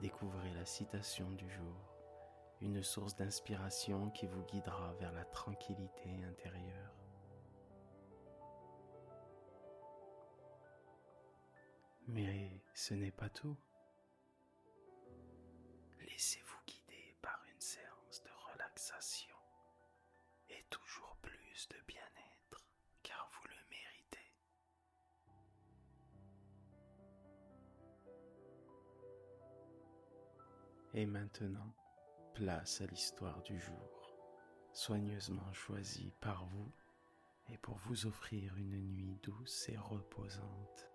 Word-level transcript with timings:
découvrez 0.00 0.52
la 0.54 0.64
citation 0.64 1.30
du 1.30 1.48
jour, 1.50 1.94
une 2.60 2.82
source 2.82 3.16
d'inspiration 3.16 4.10
qui 4.10 4.26
vous 4.26 4.42
guidera 4.44 4.94
vers 4.94 5.12
la 5.12 5.24
tranquillité 5.24 6.22
intérieure. 6.24 6.94
Mais 12.08 12.62
ce 12.74 12.94
n'est 12.94 13.10
pas 13.10 13.28
tout. 13.28 13.56
Laissez-vous 16.08 16.58
guider 16.66 17.16
par 17.20 17.42
une 17.52 17.60
séance 17.60 18.22
de 18.22 18.52
relaxation 18.52 19.34
et 20.50 20.64
toujours 20.70 21.16
plus 21.20 21.68
de 21.68 21.76
bien-être, 21.86 21.95
Et 30.96 31.04
maintenant, 31.04 31.74
place 32.32 32.80
à 32.80 32.86
l'histoire 32.86 33.42
du 33.42 33.60
jour, 33.60 34.16
soigneusement 34.72 35.52
choisie 35.52 36.10
par 36.22 36.46
vous 36.46 36.72
et 37.52 37.58
pour 37.58 37.76
vous 37.76 38.06
offrir 38.06 38.56
une 38.56 38.80
nuit 38.94 39.18
douce 39.22 39.68
et 39.68 39.76
reposante. 39.76 40.88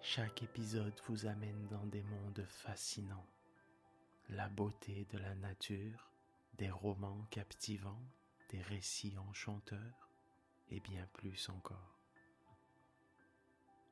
Chaque 0.00 0.42
épisode 0.42 1.00
vous 1.06 1.26
amène 1.26 1.68
dans 1.68 1.86
des 1.86 2.02
mondes 2.02 2.44
fascinants. 2.48 3.28
La 4.30 4.48
beauté 4.48 5.06
de 5.12 5.18
la 5.18 5.36
nature, 5.36 6.10
des 6.54 6.72
romans 6.72 7.24
captivants, 7.30 8.02
des 8.50 8.62
récits 8.62 9.16
enchanteurs 9.16 10.10
et 10.70 10.80
bien 10.80 11.06
plus 11.12 11.48
encore. 11.50 11.97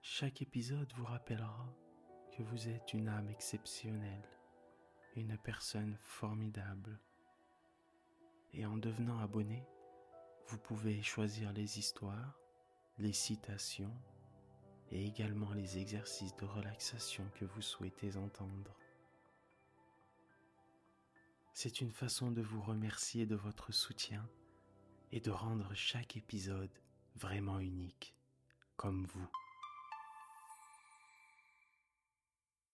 Chaque 0.08 0.40
épisode 0.40 0.90
vous 0.94 1.04
rappellera 1.04 1.68
que 2.30 2.42
vous 2.44 2.68
êtes 2.68 2.94
une 2.94 3.08
âme 3.08 3.28
exceptionnelle, 3.28 4.24
une 5.16 5.36
personne 5.36 5.98
formidable. 6.00 7.00
Et 8.54 8.64
en 8.64 8.77
devenant 8.77 9.18
abonné, 9.18 9.66
vous 10.46 10.58
pouvez 10.58 11.02
choisir 11.02 11.52
les 11.52 11.80
histoires, 11.80 12.38
les 12.98 13.12
citations 13.12 13.92
et 14.92 15.04
également 15.04 15.52
les 15.52 15.77
exercices 15.77 16.36
de 16.36 16.46
relaxation 16.46 17.28
que 17.34 17.44
vous 17.44 17.60
souhaitez 17.60 18.16
entendre. 18.16 18.78
C'est 21.52 21.80
une 21.80 21.92
façon 21.92 22.30
de 22.30 22.42
vous 22.42 22.62
remercier 22.62 23.27
de 23.27 23.36
votre 23.36 23.72
soutien 23.72 24.27
et 25.10 25.18
de 25.18 25.32
rendre 25.32 25.74
chaque 25.74 26.16
épisode 26.16 26.78
vraiment 27.16 27.58
unique, 27.58 28.14
comme 28.77 29.04
vous. 29.06 29.28